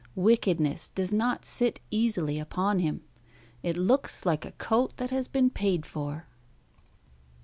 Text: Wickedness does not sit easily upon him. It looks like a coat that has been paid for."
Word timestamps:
Wickedness 0.15 0.89
does 0.95 1.13
not 1.13 1.45
sit 1.45 1.79
easily 1.91 2.39
upon 2.39 2.79
him. 2.79 3.03
It 3.61 3.77
looks 3.77 4.25
like 4.25 4.45
a 4.45 4.51
coat 4.53 4.97
that 4.97 5.11
has 5.11 5.27
been 5.27 5.51
paid 5.51 5.85
for." 5.85 6.25